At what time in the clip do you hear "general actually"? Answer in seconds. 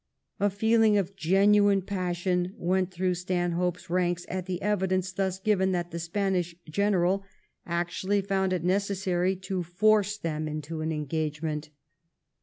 6.67-8.21